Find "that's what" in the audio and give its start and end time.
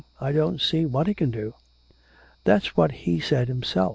2.43-2.91